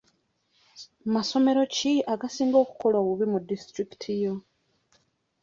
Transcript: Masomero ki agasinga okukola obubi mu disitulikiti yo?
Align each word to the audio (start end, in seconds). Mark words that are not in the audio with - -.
Masomero 1.13 1.61
ki 1.75 1.93
agasinga 2.13 2.57
okukola 2.63 2.95
obubi 3.01 3.25
mu 3.31 3.39
disitulikiti 3.49 4.11
yo? 4.23 4.33